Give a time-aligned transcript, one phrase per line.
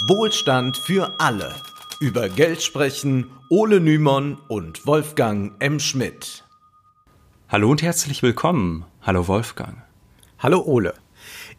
[0.00, 1.54] Wohlstand für alle.
[2.00, 5.80] Über Geld sprechen Ole Nymon und Wolfgang M.
[5.80, 6.44] Schmidt.
[7.48, 8.84] Hallo und herzlich willkommen.
[9.00, 9.78] Hallo Wolfgang.
[10.38, 10.92] Hallo Ole.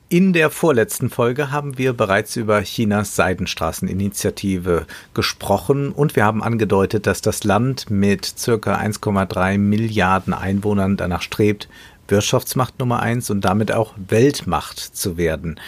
[0.10, 4.86] In der vorletzten Folge haben wir bereits über Chinas Seidenstraßeninitiative
[5.16, 11.70] gesprochen und wir haben angedeutet, dass das Land mit circa 1,3 Milliarden Einwohnern danach strebt,
[12.08, 15.60] Wirtschaftsmacht Nummer eins und damit auch Weltmacht zu werden.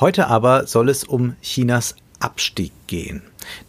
[0.00, 3.22] Heute aber soll es um Chinas Abstieg gehen.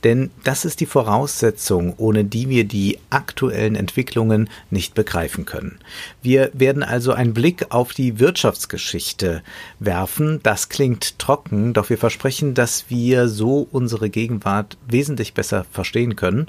[0.06, 5.80] Denn das ist die Voraussetzung, ohne die wir die aktuellen Entwicklungen nicht begreifen können.
[6.22, 9.44] Wir werden also einen Blick auf die Wirtschaftsgeschichte
[9.80, 10.40] werfen.
[10.44, 16.48] Das klingt trocken, doch wir versprechen, dass wir so unsere Gegenwart wesentlich besser verstehen können.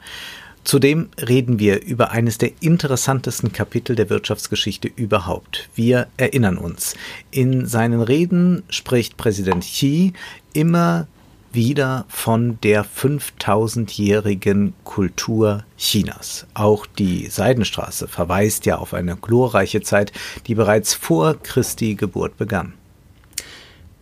[0.62, 5.68] Zudem reden wir über eines der interessantesten Kapitel der Wirtschaftsgeschichte überhaupt.
[5.74, 6.94] Wir erinnern uns.
[7.30, 10.12] In seinen Reden spricht Präsident Xi
[10.52, 11.06] immer
[11.56, 16.46] wieder von der 5000-jährigen Kultur Chinas.
[16.54, 20.12] Auch die Seidenstraße verweist ja auf eine glorreiche Zeit,
[20.46, 22.74] die bereits vor Christi Geburt begann.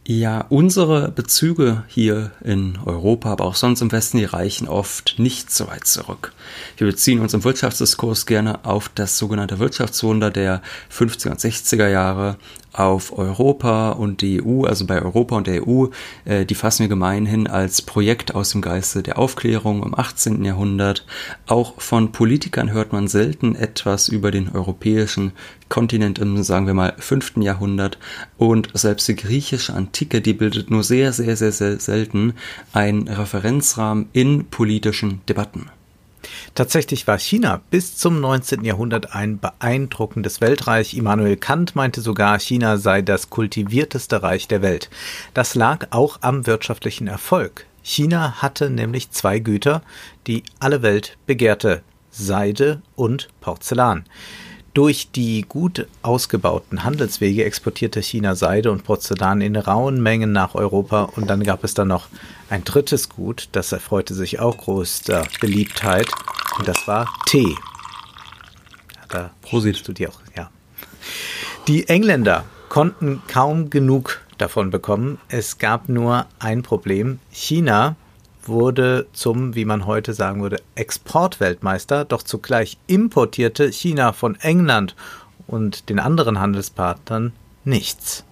[0.06, 5.50] Ja, unsere Bezüge hier in Europa, aber auch sonst im Westen, die reichen oft nicht
[5.50, 6.34] so weit zurück.
[6.76, 10.60] Wir beziehen uns im Wirtschaftsdiskurs gerne auf das sogenannte Wirtschaftswunder der
[10.92, 12.36] 50er und 60er Jahre,
[12.74, 15.86] auf Europa und die EU, also bei Europa und der EU,
[16.24, 20.44] äh, die fassen wir gemeinhin als Projekt aus dem Geiste der Aufklärung im 18.
[20.44, 21.06] Jahrhundert.
[21.46, 25.32] Auch von Politikern hört man selten etwas über den europäischen
[25.68, 27.38] Kontinent im, sagen wir mal, 5.
[27.38, 27.98] Jahrhundert.
[28.38, 32.34] Und selbst die griechische Antike, die bildet nur sehr, sehr, sehr, sehr selten
[32.72, 35.70] einen Referenzrahmen in politischen Debatten.
[36.54, 38.64] Tatsächlich war China bis zum 19.
[38.64, 40.94] Jahrhundert ein beeindruckendes Weltreich.
[40.94, 44.90] Immanuel Kant meinte sogar, China sei das kultivierteste Reich der Welt.
[45.34, 47.66] Das lag auch am wirtschaftlichen Erfolg.
[47.82, 49.82] China hatte nämlich zwei Güter,
[50.26, 54.04] die alle Welt begehrte Seide und Porzellan.
[54.74, 61.02] Durch die gut ausgebauten Handelswege exportierte China Seide und Porzellan in rauen Mengen nach Europa
[61.14, 62.08] und dann gab es dann noch
[62.50, 66.08] ein drittes Gut, das erfreute sich auch größter Beliebtheit
[66.58, 67.54] und das war Tee.
[69.08, 69.86] Da Prosit.
[69.86, 70.50] du dir auch, ja.
[71.68, 75.18] Die Engländer konnten kaum genug davon bekommen.
[75.28, 77.20] Es gab nur ein Problem.
[77.30, 77.94] China
[78.48, 84.94] wurde zum, wie man heute sagen würde, Exportweltmeister, doch zugleich importierte China von England
[85.46, 87.32] und den anderen Handelspartnern
[87.64, 88.24] nichts.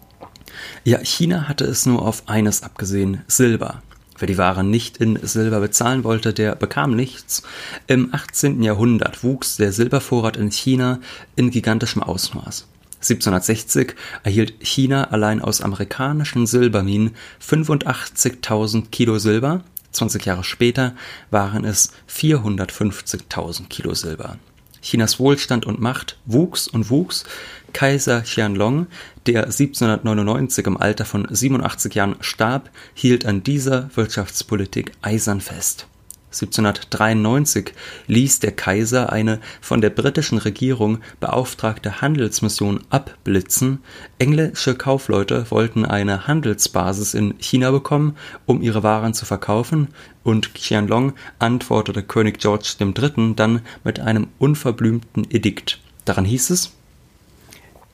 [0.84, 3.82] Ja, China hatte es nur auf eines abgesehen, Silber.
[4.18, 7.42] Wer die Ware nicht in Silber bezahlen wollte, der bekam nichts.
[7.86, 8.62] Im 18.
[8.62, 11.00] Jahrhundert wuchs der Silbervorrat in China
[11.34, 12.68] in gigantischem Ausmaß.
[13.02, 20.94] 1760 erhielt China allein aus amerikanischen Silberminen 85.000 Kilo Silber 20 Jahre später
[21.30, 24.38] waren es 450.000 Kilo Silber.
[24.82, 27.24] Chinas Wohlstand und Macht wuchs und wuchs.
[27.72, 28.88] Kaiser Qianlong,
[29.26, 35.86] der 1799 im Alter von 87 Jahren starb, hielt an dieser Wirtschaftspolitik eisern fest.
[36.32, 37.72] 1793
[38.06, 43.80] ließ der Kaiser eine von der britischen Regierung beauftragte Handelsmission abblitzen.
[44.18, 48.16] Englische Kaufleute wollten eine Handelsbasis in China bekommen,
[48.46, 49.88] um ihre Waren zu verkaufen,
[50.24, 53.34] und Qianlong antwortete König George III.
[53.34, 55.80] dann mit einem unverblümten Edikt.
[56.04, 56.72] Daran hieß es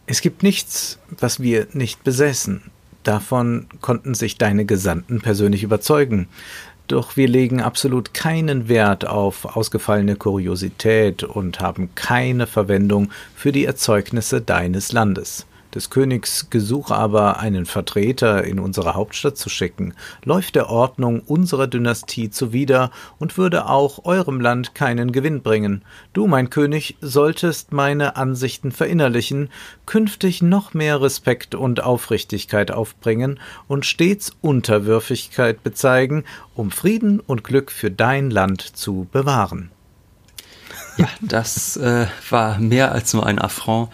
[0.06, 2.62] Es gibt nichts, was wir nicht besäßen.
[3.02, 6.28] Davon konnten sich deine Gesandten persönlich überzeugen.
[6.88, 13.66] Doch wir legen absolut keinen Wert auf ausgefallene Kuriosität und haben keine Verwendung für die
[13.66, 20.54] Erzeugnisse deines Landes des Königs Gesuch aber, einen Vertreter in unsere Hauptstadt zu schicken, läuft
[20.54, 25.82] der Ordnung unserer Dynastie zuwider und würde auch eurem Land keinen Gewinn bringen.
[26.12, 29.50] Du, mein König, solltest meine Ansichten verinnerlichen,
[29.86, 37.70] künftig noch mehr Respekt und Aufrichtigkeit aufbringen und stets Unterwürfigkeit bezeigen, um Frieden und Glück
[37.70, 39.70] für dein Land zu bewahren.
[40.98, 43.90] Ja, das äh, war mehr als nur ein Affront.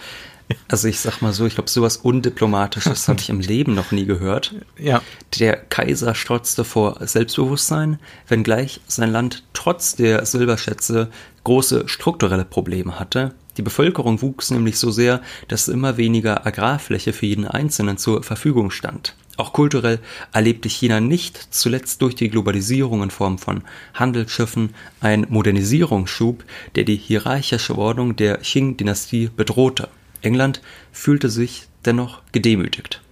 [0.69, 4.05] Also ich sag mal so, ich glaube, sowas Undiplomatisches habe ich im Leben noch nie
[4.05, 4.55] gehört.
[4.79, 5.02] Ja.
[5.38, 7.99] Der Kaiser strotzte vor Selbstbewusstsein,
[8.29, 11.11] wenngleich sein Land trotz der Silberschätze
[11.44, 13.35] große strukturelle Probleme hatte.
[13.56, 18.70] Die Bevölkerung wuchs nämlich so sehr, dass immer weniger Agrarfläche für jeden Einzelnen zur Verfügung
[18.70, 19.14] stand.
[19.37, 19.99] Auch kulturell
[20.32, 23.62] erlebte China nicht zuletzt durch die Globalisierung in Form von
[23.94, 26.44] Handelsschiffen einen Modernisierungsschub,
[26.76, 29.88] der die hierarchische Ordnung der Qing-Dynastie bedrohte.
[30.24, 30.60] England
[30.92, 33.02] fühlte sich dennoch gedemütigt.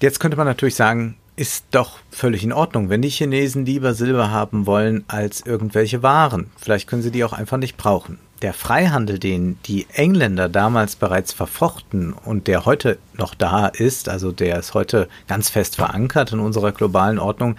[0.00, 4.30] Jetzt könnte man natürlich sagen, ist doch völlig in Ordnung, wenn die Chinesen lieber Silber
[4.30, 6.50] haben wollen als irgendwelche Waren.
[6.56, 8.18] Vielleicht können sie die auch einfach nicht brauchen.
[8.42, 14.32] Der Freihandel, den die Engländer damals bereits verfochten und der heute noch da ist, also
[14.32, 17.56] der ist heute ganz fest verankert in unserer globalen Ordnung,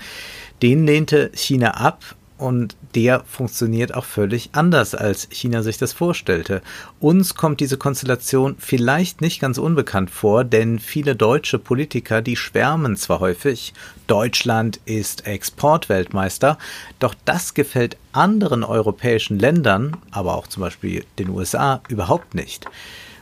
[0.62, 6.62] den lehnte China ab und der funktioniert auch völlig anders, als China sich das vorstellte.
[7.00, 12.96] Uns kommt diese Konstellation vielleicht nicht ganz unbekannt vor, denn viele deutsche Politiker, die schwärmen
[12.96, 13.74] zwar häufig,
[14.08, 16.58] Deutschland ist Exportweltmeister,
[17.00, 22.66] doch das gefällt anderen europäischen Ländern, aber auch zum Beispiel den USA, überhaupt nicht.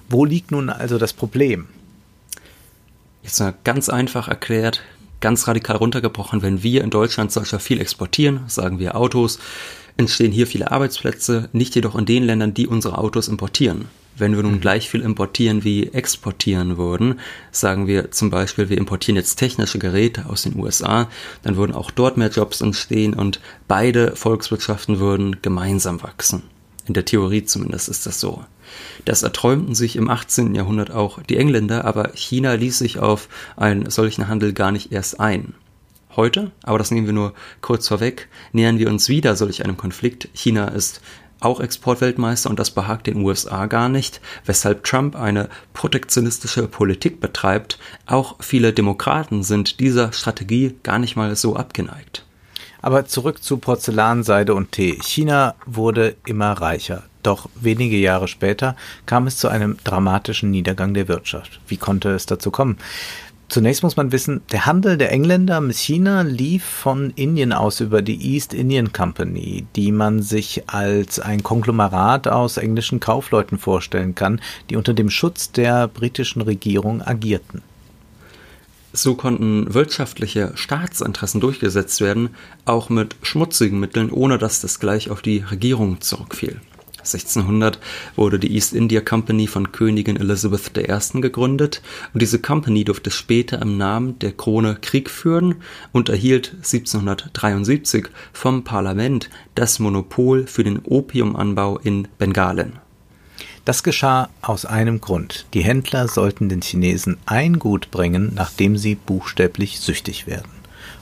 [0.09, 1.67] Wo liegt nun also das Problem?
[3.23, 4.81] Jetzt mal ganz einfach erklärt,
[5.21, 9.39] ganz radikal runtergebrochen, wenn wir in Deutschland solcher viel exportieren, sagen wir Autos,
[9.97, 13.85] entstehen hier viele Arbeitsplätze, nicht jedoch in den Ländern, die unsere Autos importieren.
[14.17, 14.61] Wenn wir nun mhm.
[14.61, 17.19] gleich viel importieren wie exportieren würden,
[17.51, 21.07] sagen wir zum Beispiel, wir importieren jetzt technische Geräte aus den USA,
[21.43, 26.43] dann würden auch dort mehr Jobs entstehen und beide Volkswirtschaften würden gemeinsam wachsen.
[26.87, 28.43] In der Theorie zumindest ist das so.
[29.05, 30.55] Das erträumten sich im 18.
[30.55, 35.19] Jahrhundert auch die Engländer, aber China ließ sich auf einen solchen Handel gar nicht erst
[35.19, 35.53] ein.
[36.15, 40.27] Heute, aber das nehmen wir nur kurz vorweg, nähern wir uns wieder solch einem Konflikt.
[40.33, 41.01] China ist
[41.39, 47.79] auch Exportweltmeister und das behagt den USA gar nicht, weshalb Trump eine protektionistische Politik betreibt.
[48.05, 52.25] Auch viele Demokraten sind dieser Strategie gar nicht mal so abgeneigt.
[52.81, 54.97] Aber zurück zu Porzellan, Seide und Tee.
[55.01, 57.03] China wurde immer reicher.
[57.23, 58.75] Doch wenige Jahre später
[59.05, 61.59] kam es zu einem dramatischen Niedergang der Wirtschaft.
[61.67, 62.77] Wie konnte es dazu kommen?
[63.51, 68.01] Zunächst muss man wissen, der Handel der Engländer mit China lief von Indien aus über
[68.01, 74.39] die East Indian Company, die man sich als ein Konglomerat aus englischen Kaufleuten vorstellen kann,
[74.69, 77.61] die unter dem Schutz der britischen Regierung agierten.
[78.93, 82.29] So konnten wirtschaftliche Staatsinteressen durchgesetzt werden,
[82.65, 86.59] auch mit schmutzigen Mitteln, ohne dass das gleich auf die Regierung zurückfiel.
[87.01, 87.79] 1600
[88.15, 91.21] wurde die East India Company von Königin Elizabeth I.
[91.21, 91.81] gegründet
[92.13, 95.55] und diese Company durfte später im Namen der Krone Krieg führen
[95.91, 102.79] und erhielt 1773 vom Parlament das Monopol für den Opiumanbau in Bengalen.
[103.63, 105.45] Das geschah aus einem Grund.
[105.53, 110.51] Die Händler sollten den Chinesen ein Gut bringen, nachdem sie buchstäblich süchtig werden.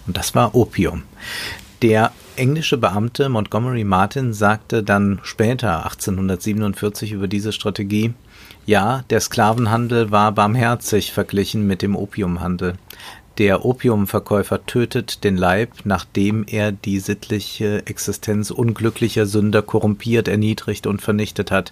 [0.05, 1.03] Und das war Opium.
[1.81, 8.13] Der englische Beamte Montgomery Martin sagte dann später 1847 über diese Strategie,
[8.65, 12.73] ja, der Sklavenhandel war barmherzig verglichen mit dem Opiumhandel.
[13.39, 21.01] Der Opiumverkäufer tötet den Leib, nachdem er die sittliche Existenz unglücklicher Sünder korrumpiert, erniedrigt und
[21.01, 21.71] vernichtet hat.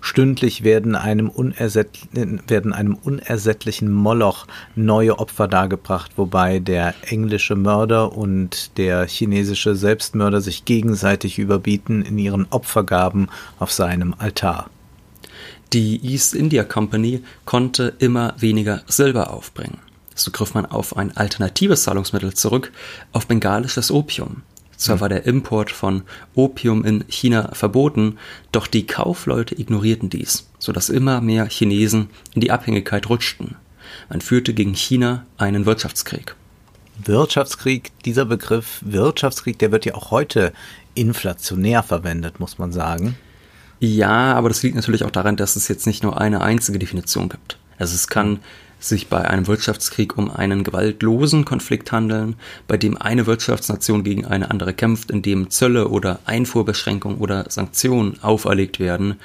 [0.00, 4.46] Stündlich werden einem, werden einem unersättlichen Moloch
[4.76, 12.18] neue Opfer dargebracht, wobei der englische Mörder und der chinesische Selbstmörder sich gegenseitig überbieten in
[12.18, 14.70] ihren Opfergaben auf seinem Altar.
[15.72, 19.89] Die East India Company konnte immer weniger Silber aufbringen.
[20.20, 22.72] So griff man auf ein alternatives Zahlungsmittel zurück,
[23.12, 24.42] auf bengalisches Opium.
[24.76, 25.00] Zwar hm.
[25.00, 26.02] war der Import von
[26.34, 28.18] Opium in China verboten,
[28.52, 33.56] doch die Kaufleute ignorierten dies, sodass immer mehr Chinesen in die Abhängigkeit rutschten.
[34.10, 36.36] Man führte gegen China einen Wirtschaftskrieg.
[37.02, 40.52] Wirtschaftskrieg, dieser Begriff Wirtschaftskrieg, der wird ja auch heute
[40.94, 43.16] inflationär verwendet, muss man sagen.
[43.78, 47.30] Ja, aber das liegt natürlich auch daran, dass es jetzt nicht nur eine einzige Definition
[47.30, 47.56] gibt.
[47.78, 48.40] Also es kann
[48.80, 54.50] sich bei einem Wirtschaftskrieg um einen gewaltlosen Konflikt handeln, bei dem eine Wirtschaftsnation gegen eine
[54.50, 59.20] andere kämpft, in dem Zölle oder Einfuhrbeschränkungen oder Sanktionen auferlegt werden,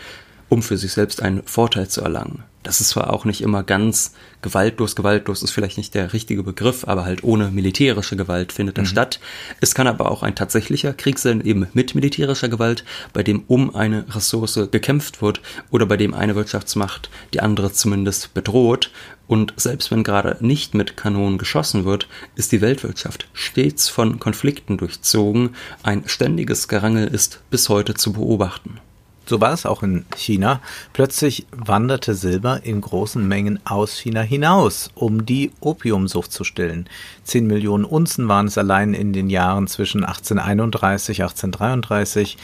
[0.50, 2.44] um für sich selbst einen Vorteil zu erlangen.
[2.66, 6.84] Das ist zwar auch nicht immer ganz gewaltlos, gewaltlos ist vielleicht nicht der richtige Begriff,
[6.88, 8.92] aber halt ohne militärische Gewalt findet das mhm.
[8.92, 9.20] statt.
[9.62, 13.76] Es kann aber auch ein tatsächlicher Krieg sein, eben mit militärischer Gewalt, bei dem um
[13.76, 18.90] eine Ressource gekämpft wird oder bei dem eine Wirtschaftsmacht die andere zumindest bedroht.
[19.28, 24.78] Und selbst wenn gerade nicht mit Kanonen geschossen wird, ist die Weltwirtschaft stets von Konflikten
[24.78, 25.56] durchzogen.
[25.84, 28.80] Ein ständiges Gerangel ist bis heute zu beobachten.
[29.28, 30.62] So war es auch in China.
[30.94, 36.88] Plötzlich wanderte Silber in großen Mengen aus China hinaus, um die Opiumsucht zu stillen.
[37.24, 42.38] Zehn Millionen Unzen waren es allein in den Jahren zwischen 1831 1833.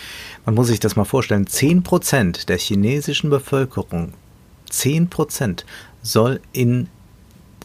[0.46, 1.48] Man muss sich das mal vorstellen.
[1.48, 4.14] Zehn Prozent der chinesischen Bevölkerung,
[4.70, 5.66] zehn Prozent,
[6.02, 6.88] soll in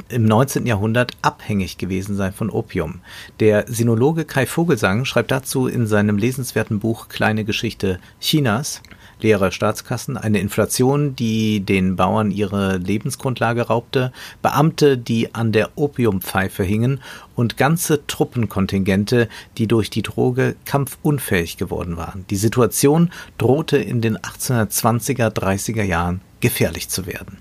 [0.08, 0.66] im 19.
[0.66, 3.00] Jahrhundert abhängig gewesen sein von Opium.
[3.40, 8.82] Der Sinologe Kai Vogelsang schreibt dazu in seinem lesenswerten Buch Kleine Geschichte Chinas,
[9.20, 16.62] leere Staatskassen, eine Inflation, die den Bauern ihre Lebensgrundlage raubte, Beamte, die an der Opiumpfeife
[16.62, 17.00] hingen
[17.34, 22.24] und ganze Truppenkontingente, die durch die Droge kampfunfähig geworden waren.
[22.30, 27.38] Die Situation drohte in den 1820er, 30er Jahren gefährlich zu werden.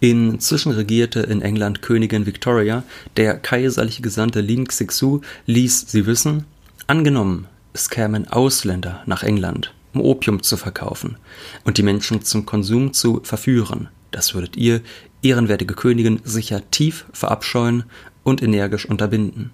[0.00, 2.84] Inzwischen regierte in England Königin Victoria,
[3.16, 6.44] der kaiserliche Gesandte Lin Xixu ließ sie wissen,
[6.86, 11.16] angenommen, es kämen Ausländer nach England, um Opium zu verkaufen
[11.64, 14.80] und die Menschen zum Konsum zu verführen, das würdet ihr,
[15.22, 17.84] ehrenwertige Königin, sicher tief verabscheuen
[18.22, 19.50] und energisch unterbinden.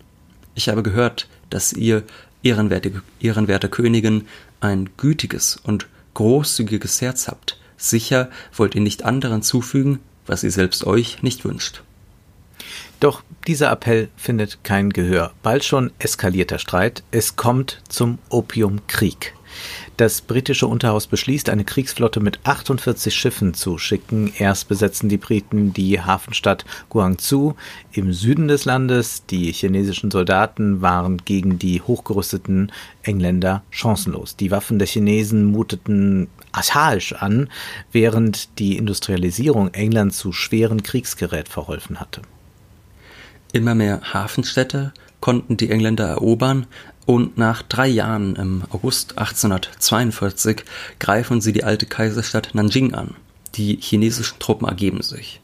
[0.55, 2.05] Ich habe gehört, dass ihr,
[2.43, 4.26] ehrenwerte, ehrenwerte Königin,
[4.61, 7.59] ein gütiges und großzügiges Herz habt.
[7.76, 11.83] Sicher wollt ihr nicht anderen zufügen, was ihr selbst euch nicht wünscht.
[13.00, 15.33] Doch dieser Appell findet kein Gehör.
[15.43, 17.03] Bald schon eskaliert der Streit.
[17.11, 19.35] Es kommt zum Opiumkrieg.
[19.96, 24.32] Das britische Unterhaus beschließt, eine Kriegsflotte mit 48 Schiffen zu schicken.
[24.36, 27.54] Erst besetzen die Briten die Hafenstadt Guangzhou
[27.92, 29.24] im Süden des Landes.
[29.26, 32.72] Die chinesischen Soldaten waren gegen die hochgerüsteten
[33.04, 34.34] Engländer chancenlos.
[34.34, 37.48] Die Waffen der Chinesen muteten archaisch an,
[37.92, 42.22] während die Industrialisierung England zu schweren Kriegsgerät verholfen hatte.
[43.52, 46.66] Immer mehr Hafenstädte konnten die Engländer erobern
[47.06, 50.64] und nach drei Jahren im August 1842
[50.99, 53.14] greifen sie die alte Kaiserstadt Nanjing an.
[53.54, 55.40] Die chinesischen Truppen ergeben sich.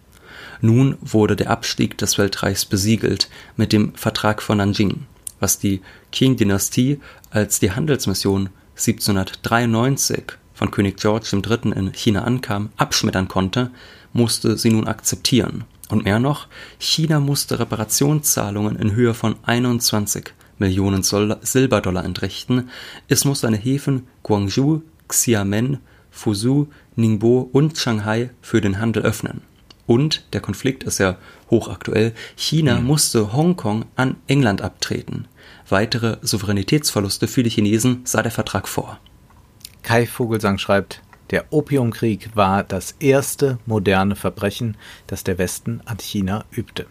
[0.62, 5.06] Nun wurde der Abstieg des Weltreichs besiegelt mit dem Vertrag von Nanjing,
[5.38, 5.80] was die
[6.12, 7.00] Qing-Dynastie
[7.30, 10.24] als die Handelsmission 1793
[10.54, 11.72] von König George III.
[11.72, 13.70] in China ankam, abschmettern konnte,
[14.12, 15.64] musste sie nun akzeptieren.
[15.88, 16.46] Und mehr noch,
[16.78, 22.70] China musste Reparationszahlungen in Höhe von 21 Millionen Silberdollar entrichten.
[23.08, 25.78] Es muss seine Häfen Guangzhou, Xiamen,
[26.10, 29.40] Fuzhou, Ningbo und Shanghai für den Handel öffnen.
[29.86, 31.16] Und der Konflikt ist ja
[31.50, 32.12] hochaktuell.
[32.36, 32.86] China mhm.
[32.86, 35.26] musste Hongkong an England abtreten.
[35.68, 39.00] Weitere Souveränitätsverluste für die Chinesen sah der Vertrag vor.
[39.82, 44.76] Kai Vogelsang schreibt, der Opiumkrieg war das erste moderne Verbrechen,
[45.06, 46.86] das der Westen an China übte.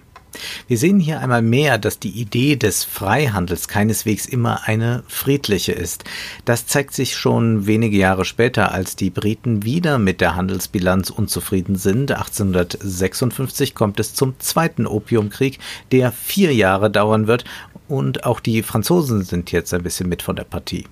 [0.67, 6.03] Wir sehen hier einmal mehr, dass die Idee des Freihandels keineswegs immer eine friedliche ist.
[6.45, 11.75] Das zeigt sich schon wenige Jahre später, als die Briten wieder mit der Handelsbilanz unzufrieden
[11.75, 12.11] sind.
[12.11, 15.59] 1856 kommt es zum zweiten Opiumkrieg,
[15.91, 17.45] der vier Jahre dauern wird,
[17.87, 20.85] und auch die Franzosen sind jetzt ein bisschen mit von der Partie.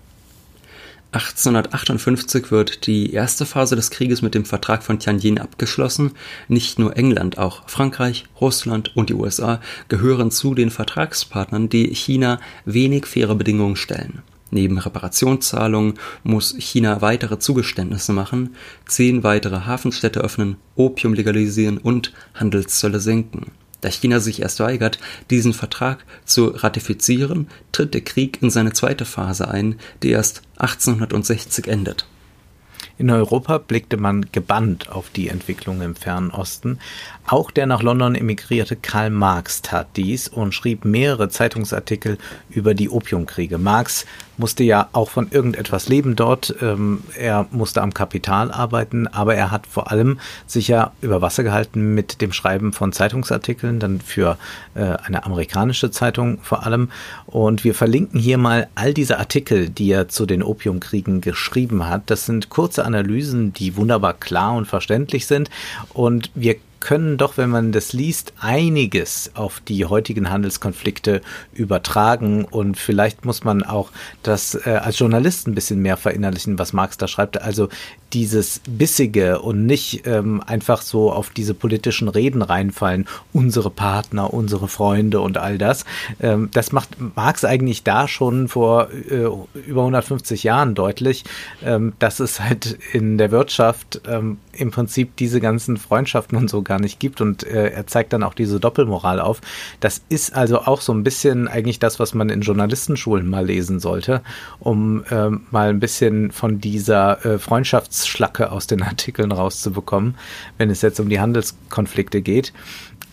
[1.17, 6.11] 1858 wird die erste Phase des Krieges mit dem Vertrag von Tianjin abgeschlossen.
[6.47, 12.39] Nicht nur England, auch Frankreich, Russland und die USA gehören zu den Vertragspartnern, die China
[12.65, 14.21] wenig faire Bedingungen stellen.
[14.51, 18.55] Neben Reparationszahlungen muss China weitere Zugeständnisse machen,
[18.85, 23.51] zehn weitere Hafenstädte öffnen, Opium legalisieren und Handelszölle senken.
[23.81, 29.05] Da China sich erst weigert, diesen Vertrag zu ratifizieren, tritt der Krieg in seine zweite
[29.05, 32.07] Phase ein, die erst 1860 endet.
[32.99, 36.79] In Europa blickte man gebannt auf die Entwicklung im Fernen Osten.
[37.27, 42.17] Auch der nach London emigrierte Karl Marx tat dies und schrieb mehrere Zeitungsartikel
[42.49, 43.57] über die Opiumkriege.
[43.57, 44.05] Marx
[44.37, 46.55] musste ja auch von irgendetwas leben dort.
[46.61, 51.43] Ähm, er musste am Kapital arbeiten, aber er hat vor allem sich ja über Wasser
[51.43, 54.37] gehalten mit dem Schreiben von Zeitungsartikeln, dann für
[54.75, 56.89] äh, eine amerikanische Zeitung vor allem.
[57.25, 62.03] Und wir verlinken hier mal all diese Artikel, die er zu den Opiumkriegen geschrieben hat.
[62.09, 65.49] Das sind kurze Analysen, die wunderbar klar und verständlich sind.
[65.93, 66.55] Und wir
[66.87, 71.19] können doch, wenn man das liest, einiges auf die heutigen Handelskonflikte
[71.53, 73.91] übertragen und vielleicht muss man auch
[74.23, 77.41] das äh, als Journalist ein bisschen mehr verinnerlichen, was Marx da schreibt.
[77.41, 77.67] Also
[78.13, 84.67] dieses Bissige und nicht ähm, einfach so auf diese politischen Reden reinfallen, unsere Partner, unsere
[84.67, 85.83] Freunde und all das.
[86.21, 89.27] Ähm, das macht Marx eigentlich da schon vor äh,
[89.67, 91.25] über 150 Jahren deutlich,
[91.63, 96.61] ähm, dass es halt in der Wirtschaft ähm, im Prinzip diese ganzen Freundschaften und so
[96.61, 99.41] gar nicht gibt und äh, er zeigt dann auch diese Doppelmoral auf.
[99.79, 103.79] Das ist also auch so ein bisschen eigentlich das, was man in Journalistenschulen mal lesen
[103.79, 104.21] sollte,
[104.59, 110.15] um äh, mal ein bisschen von dieser äh, Freundschaftsschlacke aus den Artikeln rauszubekommen,
[110.57, 112.53] wenn es jetzt um die Handelskonflikte geht.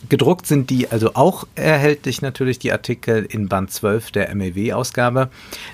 [0.09, 5.31] Gedruckt sind die also auch erhältlich natürlich die Artikel in Band 12 der MEW-Ausgabe.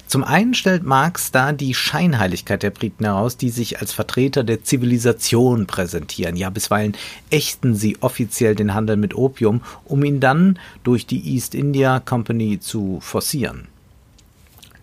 [0.07, 4.63] Zum einen stellt Marx da die Scheinheiligkeit der Briten heraus, die sich als Vertreter der
[4.63, 6.37] Zivilisation präsentieren.
[6.37, 6.97] Ja, bisweilen
[7.31, 12.61] ächten sie offiziell den Handel mit Opium, um ihn dann durch die East India Company
[12.61, 13.67] zu forcieren.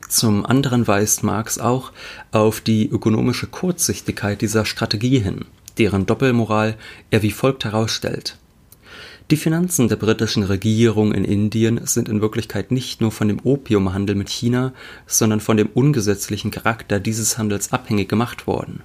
[0.09, 1.91] Zum anderen weist Marx auch
[2.31, 5.45] auf die ökonomische Kurzsichtigkeit dieser Strategie hin,
[5.77, 6.75] deren Doppelmoral
[7.11, 8.37] er wie folgt herausstellt.
[9.29, 14.15] Die Finanzen der britischen Regierung in Indien sind in Wirklichkeit nicht nur von dem Opiumhandel
[14.15, 14.72] mit China,
[15.05, 18.84] sondern von dem ungesetzlichen Charakter dieses Handels abhängig gemacht worden.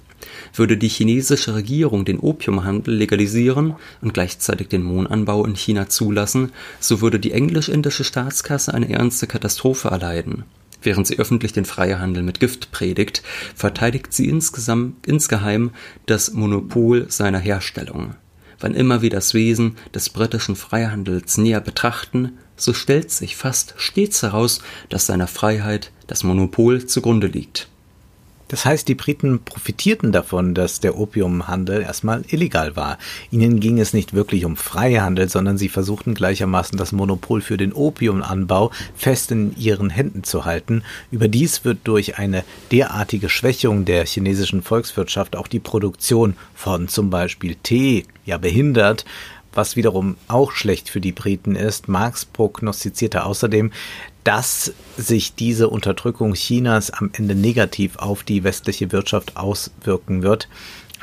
[0.53, 6.99] Würde die chinesische Regierung den Opiumhandel legalisieren und gleichzeitig den Mohnanbau in China zulassen, so
[6.99, 10.43] würde die englisch-indische Staatskasse eine ernste Katastrophe erleiden.
[10.81, 13.23] Während sie öffentlich den Freihandel mit Gift predigt,
[13.55, 15.71] verteidigt sie insgesamt, insgeheim
[16.05, 18.15] das Monopol seiner Herstellung.
[18.59, 24.21] Wann immer wir das Wesen des britischen Freihandels näher betrachten, so stellt sich fast stets
[24.21, 27.67] heraus, dass seiner Freiheit das Monopol zugrunde liegt.
[28.53, 32.99] Das heißt, die Briten profitierten davon, dass der Opiumhandel erstmal illegal war.
[33.31, 37.73] Ihnen ging es nicht wirklich um Freihandel, sondern sie versuchten gleichermaßen das Monopol für den
[37.73, 40.83] Opiumanbau fest in ihren Händen zu halten.
[41.09, 47.55] Überdies wird durch eine derartige Schwächung der chinesischen Volkswirtschaft auch die Produktion von zum Beispiel
[47.55, 49.03] Tee ja behindert,
[49.53, 51.87] was wiederum auch schlecht für die Briten ist.
[51.87, 53.71] Marx prognostizierte außerdem,
[54.23, 60.47] dass sich diese Unterdrückung Chinas am Ende negativ auf die westliche Wirtschaft auswirken wird.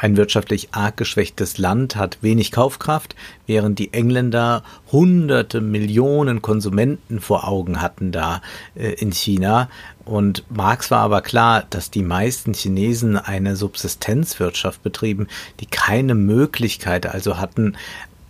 [0.01, 3.15] Ein wirtschaftlich arg geschwächtes Land hat wenig Kaufkraft,
[3.47, 8.41] während die Engländer hunderte Millionen Konsumenten vor Augen hatten da
[8.75, 9.69] äh, in China.
[10.07, 15.29] Und Marx war aber klar, dass die meisten Chinesen eine Subsistenzwirtschaft betrieben,
[15.61, 17.77] die keine Möglichkeit also hatten,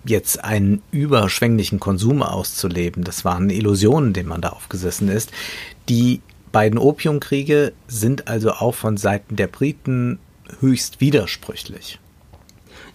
[0.04, 3.04] jetzt einen überschwänglichen Konsum auszuleben.
[3.04, 5.30] Das waren Illusionen, denen man da aufgesessen ist.
[5.88, 6.21] Die
[6.52, 10.19] beiden Opiumkriege sind also auch von Seiten der Briten
[10.61, 11.99] höchst widersprüchlich.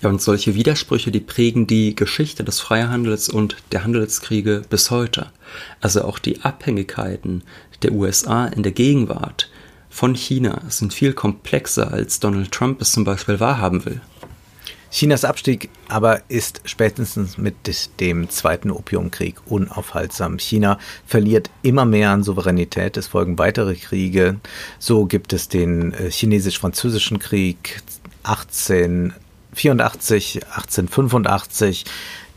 [0.01, 5.31] Ja, und solche Widersprüche, die prägen die Geschichte des Freihandels und der Handelskriege bis heute.
[5.79, 7.43] Also auch die Abhängigkeiten
[7.81, 9.49] der USA in der Gegenwart
[9.89, 14.01] von China sind viel komplexer, als Donald Trump es zum Beispiel wahrhaben will.
[14.95, 17.55] Chinas Abstieg aber ist spätestens mit
[17.99, 20.39] dem Zweiten Opiumkrieg unaufhaltsam.
[20.39, 24.39] China verliert immer mehr an Souveränität, es folgen weitere Kriege.
[24.79, 27.81] So gibt es den äh, chinesisch-französischen Krieg
[28.23, 31.83] 1884, 1885.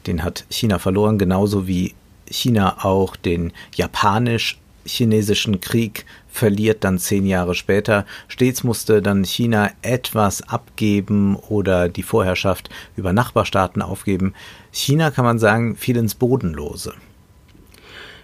[0.09, 1.95] Den hat China verloren, genauso wie
[2.29, 6.07] China auch den japanisch chinesischen Krieg
[6.39, 8.07] verliert dann zehn Jahre später.
[8.29, 14.35] Stets musste dann China etwas abgeben oder die Vorherrschaft über Nachbarstaaten aufgeben.
[14.71, 16.95] China kann man sagen, fiel ins Bodenlose.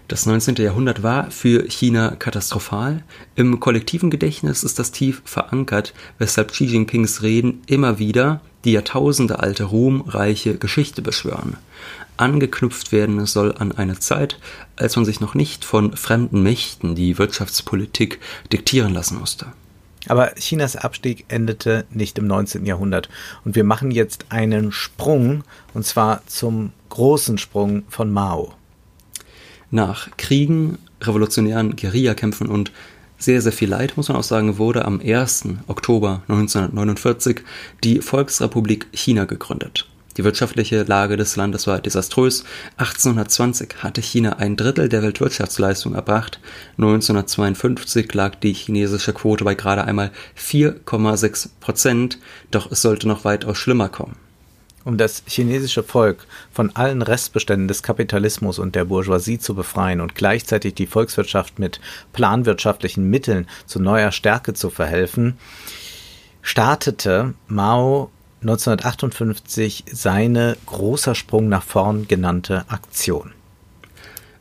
[0.08, 0.56] Das 19.
[0.56, 3.02] Jahrhundert war für China katastrophal.
[3.36, 9.64] Im kollektiven Gedächtnis ist das tief verankert, weshalb Xi Jinpings Reden immer wieder die jahrtausendealte
[9.64, 11.56] ruhmreiche Geschichte beschwören
[12.16, 14.38] angeknüpft werden soll an eine Zeit,
[14.76, 18.20] als man sich noch nicht von fremden Mächten die Wirtschaftspolitik
[18.52, 19.46] diktieren lassen musste.
[20.06, 22.66] Aber Chinas Abstieg endete nicht im 19.
[22.66, 23.08] Jahrhundert.
[23.44, 28.54] Und wir machen jetzt einen Sprung, und zwar zum großen Sprung von Mao.
[29.74, 32.70] Nach Kriegen, revolutionären Guerillakämpfen und
[33.18, 35.46] sehr, sehr viel Leid, muss man auch sagen, wurde am 1.
[35.66, 37.40] Oktober 1949
[37.82, 39.88] die Volksrepublik China gegründet.
[40.16, 42.44] Die wirtschaftliche Lage des Landes war desaströs.
[42.76, 46.38] 1820 hatte China ein Drittel der Weltwirtschaftsleistung erbracht.
[46.78, 52.20] 1952 lag die chinesische Quote bei gerade einmal 4,6 Prozent.
[52.52, 54.14] Doch es sollte noch weitaus schlimmer kommen.
[54.85, 60.14] Um das chinesische Volk von allen Restbeständen des Kapitalismus und der Bourgeoisie zu befreien und
[60.14, 61.81] gleichzeitig die Volkswirtschaft mit
[62.12, 65.38] planwirtschaftlichen Mitteln zu neuer Stärke zu verhelfen,
[66.42, 68.11] startete Mao
[68.42, 73.33] 1958 seine großer Sprung nach vorn genannte Aktion.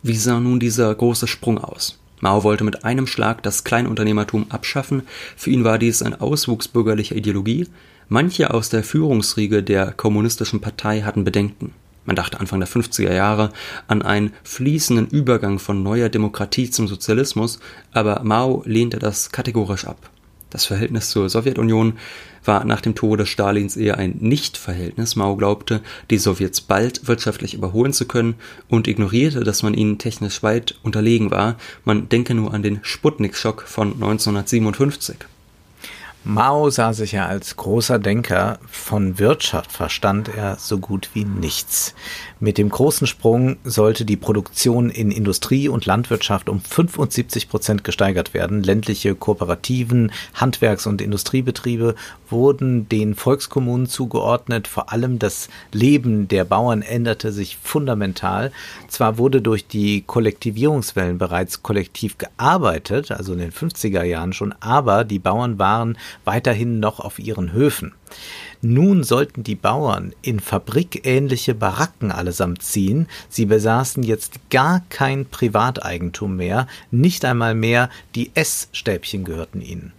[0.01, 1.99] Wie sah nun dieser große Sprung aus?
[2.19, 5.03] Mao wollte mit einem Schlag das Kleinunternehmertum abschaffen.
[5.37, 7.67] Für ihn war dies ein Auswuchs bürgerlicher Ideologie.
[8.13, 11.73] Manche aus der Führungsriege der kommunistischen Partei hatten Bedenken.
[12.05, 13.51] Man dachte Anfang der 50er Jahre
[13.87, 17.57] an einen fließenden Übergang von neuer Demokratie zum Sozialismus,
[17.91, 20.11] aber Mao lehnte das kategorisch ab.
[20.51, 21.93] Das Verhältnis zur Sowjetunion
[22.45, 25.15] war nach dem Tode Stalins eher ein Nicht-Verhältnis.
[25.15, 28.35] Mao glaubte, die Sowjets bald wirtschaftlich überholen zu können
[28.69, 31.57] und ignorierte, dass man ihnen technisch weit unterlegen war.
[31.83, 35.15] Man denke nur an den Sputnik-Schock von 1957.
[36.25, 41.93] Mao sah sich ja als großer Denker, von Wirtschaft verstand er so gut wie nichts.
[42.39, 48.33] Mit dem großen Sprung sollte die Produktion in Industrie und Landwirtschaft um 75 Prozent gesteigert
[48.33, 48.63] werden.
[48.63, 51.95] Ländliche Kooperativen, Handwerks- und Industriebetriebe
[52.29, 54.69] wurden den Volkskommunen zugeordnet.
[54.69, 58.53] Vor allem das Leben der Bauern änderte sich fundamental.
[58.87, 65.03] Zwar wurde durch die Kollektivierungswellen bereits kollektiv gearbeitet, also in den 50er Jahren schon, aber
[65.03, 67.93] die Bauern waren weiterhin noch auf ihren Höfen.
[68.61, 76.35] Nun sollten die Bauern in fabrikähnliche Baracken allesamt ziehen, sie besaßen jetzt gar kein Privateigentum
[76.35, 79.91] mehr, nicht einmal mehr die Essstäbchen gehörten ihnen.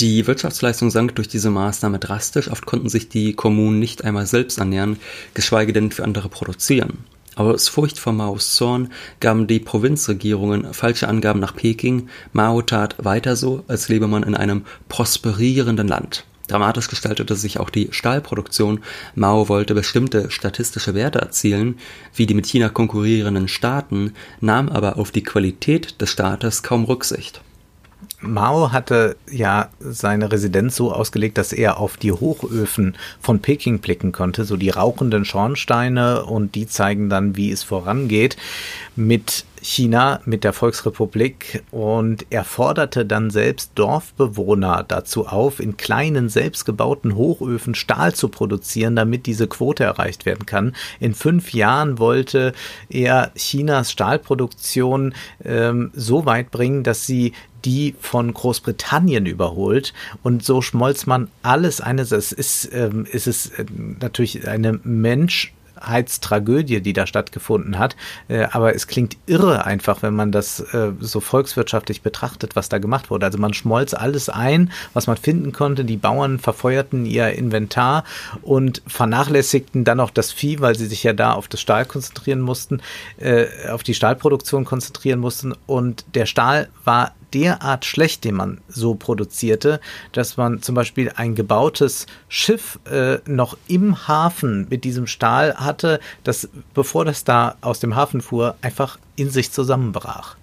[0.00, 4.58] Die Wirtschaftsleistung sank durch diese Maßnahme drastisch, oft konnten sich die Kommunen nicht einmal selbst
[4.58, 4.96] ernähren,
[5.34, 6.98] geschweige denn für andere produzieren.
[7.38, 8.88] Aus Furcht vor Maos Zorn
[9.20, 12.08] gaben die Provinzregierungen falsche Angaben nach Peking.
[12.32, 16.24] Mao tat weiter so, als lebe man in einem prosperierenden Land.
[16.48, 18.80] Dramatisch gestaltete sich auch die Stahlproduktion.
[19.14, 21.78] Mao wollte bestimmte statistische Werte erzielen,
[22.12, 27.40] wie die mit China konkurrierenden Staaten, nahm aber auf die Qualität des Staates kaum Rücksicht.
[28.20, 34.10] Mao hatte ja seine Residenz so ausgelegt, dass er auf die Hochöfen von Peking blicken
[34.10, 38.36] konnte, so die rauchenden Schornsteine und die zeigen dann, wie es vorangeht
[38.96, 46.28] mit China, mit der Volksrepublik und er forderte dann selbst Dorfbewohner dazu auf, in kleinen
[46.28, 50.74] selbstgebauten Hochöfen Stahl zu produzieren, damit diese Quote erreicht werden kann.
[51.00, 52.52] In fünf Jahren wollte
[52.88, 57.32] er Chinas Stahlproduktion ähm, so weit bringen, dass sie
[57.68, 62.12] die von Großbritannien überholt und so schmolz man alles eines.
[62.12, 63.66] Es ist, ähm, es ist äh,
[64.00, 67.94] natürlich eine Mensch Heiztragödie, die da stattgefunden hat.
[68.26, 72.78] Äh, aber es klingt irre einfach, wenn man das äh, so volkswirtschaftlich betrachtet, was da
[72.78, 73.26] gemacht wurde.
[73.26, 75.84] Also man schmolz alles ein, was man finden konnte.
[75.84, 78.02] Die Bauern verfeuerten ihr Inventar
[78.42, 82.40] und vernachlässigten dann auch das Vieh, weil sie sich ja da auf das Stahl konzentrieren
[82.40, 82.80] mussten,
[83.70, 85.54] auf die Stahlproduktion konzentrieren mussten.
[85.66, 89.80] Und der Stahl war derart schlecht, den man so produzierte,
[90.12, 96.00] dass man zum Beispiel ein gebautes Schiff äh, noch im Hafen mit diesem Stahl hatte,
[96.24, 100.36] das, bevor das da aus dem Hafen fuhr, einfach in sich zusammenbrach.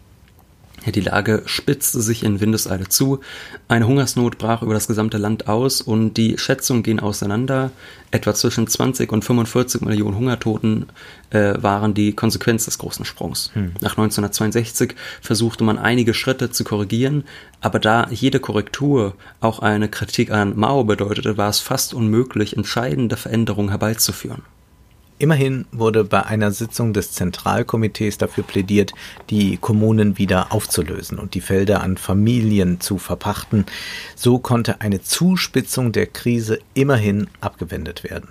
[0.86, 3.20] Die Lage spitzte sich in Windeseile zu.
[3.68, 7.72] Eine Hungersnot brach über das gesamte Land aus und die Schätzungen gehen auseinander.
[8.12, 10.86] Etwa zwischen 20 und 45 Millionen Hungertoten
[11.32, 13.52] äh, waren die Konsequenz des großen Sprungs.
[13.54, 13.74] Hm.
[13.82, 17.24] Nach 1962 versuchte man einige Schritte zu korrigieren,
[17.62, 23.18] aber da jede Korrektur auch eine Kritik an Mao bedeutete, war es fast unmöglich, entscheidende
[23.18, 24.44] Veränderungen herbeizuführen.
[25.26, 28.94] Immerhin wurde bei einer Sitzung des Zentralkomitees dafür plädiert,
[29.32, 33.66] die Kommunen wieder aufzulösen und die Felder an Familien zu verpachten.
[34.16, 38.30] So konnte eine Zuspitzung der Krise immerhin abgewendet werden.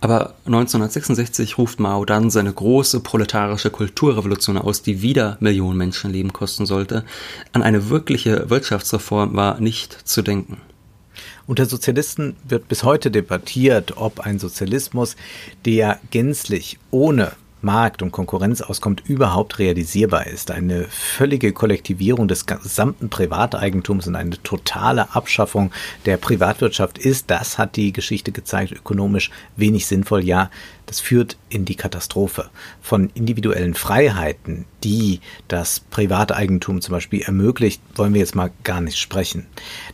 [0.00, 6.66] Aber 1966 ruft Mao dann seine große proletarische Kulturrevolution aus, die wieder Millionen Menschenleben kosten
[6.66, 7.04] sollte.
[7.52, 10.56] An eine wirkliche Wirtschaftsreform war nicht zu denken.
[11.46, 15.16] Unter Sozialisten wird bis heute debattiert, ob ein Sozialismus,
[15.64, 20.50] der gänzlich ohne Markt und Konkurrenz auskommt, überhaupt realisierbar ist.
[20.50, 25.72] Eine völlige Kollektivierung des gesamten Privateigentums und eine totale Abschaffung
[26.04, 30.24] der Privatwirtschaft ist, das hat die Geschichte gezeigt, ökonomisch wenig sinnvoll.
[30.24, 30.50] Ja,
[30.86, 32.50] das führt in die Katastrophe.
[32.80, 38.98] Von individuellen Freiheiten, die das Privateigentum zum Beispiel ermöglicht, wollen wir jetzt mal gar nicht
[38.98, 39.46] sprechen.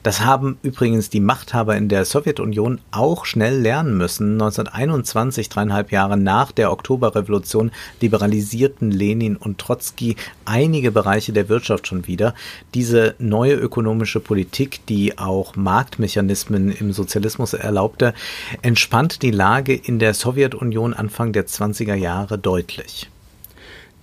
[0.02, 4.32] Das haben übrigens die Machthaber in der Sowjetunion auch schnell lernen müssen.
[4.32, 7.70] 1921, dreieinhalb Jahre nach der Oktoberrevolution,
[8.00, 12.34] liberalisierten Lenin und Trotzki einige Bereiche der Wirtschaft schon wieder.
[12.74, 18.14] Diese neue ökonomische Politik, die auch Marktmechanismen im Sozialismus erlaubte,
[18.62, 23.08] entspannt die Lage in der Sowjetunion Anfang der 20er Jahre deutlich.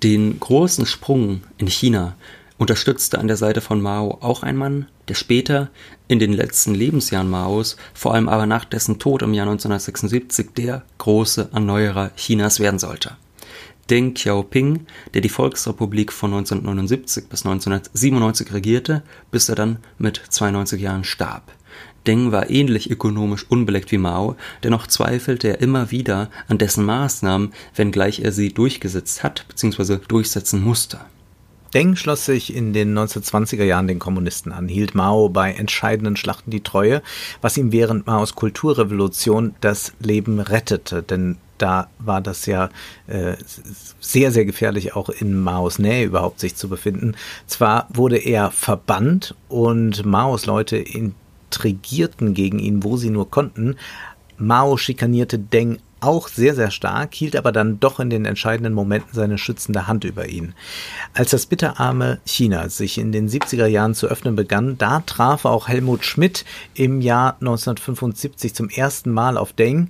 [0.03, 2.15] Den großen Sprung in China
[2.57, 5.69] unterstützte an der Seite von Mao auch ein Mann, der später
[6.07, 10.83] in den letzten Lebensjahren Maos, vor allem aber nach dessen Tod im Jahr 1976, der
[10.97, 13.17] große Erneuerer Chinas werden sollte.
[13.89, 20.81] Deng Xiaoping, der die Volksrepublik von 1979 bis 1997 regierte, bis er dann mit 92
[20.81, 21.51] Jahren starb.
[22.07, 27.53] Deng war ähnlich ökonomisch unbeleckt wie Mao, dennoch zweifelte er immer wieder an dessen Maßnahmen,
[27.75, 29.97] wenngleich er sie durchgesetzt hat bzw.
[30.07, 30.99] durchsetzen musste.
[31.73, 36.49] Deng schloss sich in den 1920er Jahren den Kommunisten an, hielt Mao bei entscheidenden Schlachten
[36.49, 37.01] die Treue,
[37.41, 42.69] was ihm während Maos Kulturrevolution das Leben rettete, denn da war das ja
[43.07, 43.35] äh,
[43.99, 47.15] sehr, sehr gefährlich, auch in Maos Nähe überhaupt sich zu befinden.
[47.47, 51.13] Zwar wurde er verbannt und Maos Leute in
[51.55, 53.77] intrigierten gegen ihn, wo sie nur konnten.
[54.37, 59.13] Mao schikanierte Deng auch sehr, sehr stark, hielt aber dann doch in den entscheidenden Momenten
[59.13, 60.53] seine schützende Hand über ihn.
[61.13, 65.67] Als das bitterarme China sich in den 70er Jahren zu öffnen begann, da traf auch
[65.67, 69.89] Helmut Schmidt im Jahr 1975 zum ersten Mal auf Deng.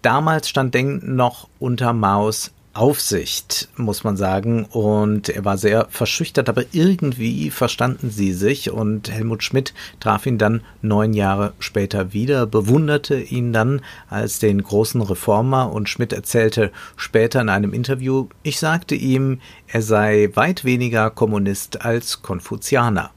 [0.00, 4.64] Damals stand Deng noch unter Maos Aufsicht, muss man sagen.
[4.64, 8.70] Und er war sehr verschüchtert, aber irgendwie verstanden sie sich.
[8.70, 14.62] Und Helmut Schmidt traf ihn dann neun Jahre später wieder, bewunderte ihn dann als den
[14.62, 15.72] großen Reformer.
[15.72, 21.84] Und Schmidt erzählte später in einem Interview, ich sagte ihm, er sei weit weniger Kommunist
[21.84, 23.10] als Konfuzianer.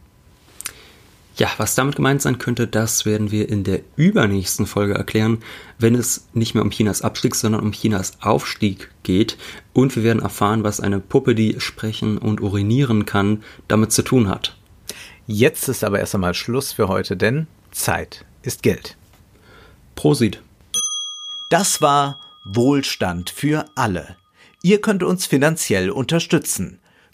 [1.37, 5.39] Ja, was damit gemeint sein könnte, das werden wir in der übernächsten Folge erklären,
[5.77, 9.37] wenn es nicht mehr um Chinas Abstieg, sondern um Chinas Aufstieg geht.
[9.73, 14.29] Und wir werden erfahren, was eine Puppe, die sprechen und urinieren kann, damit zu tun
[14.29, 14.55] hat.
[15.27, 18.95] Jetzt ist aber erst einmal Schluss für heute, denn Zeit ist Geld.
[19.95, 20.41] Prosit.
[21.49, 24.15] Das war Wohlstand für alle.
[24.61, 26.79] Ihr könnt uns finanziell unterstützen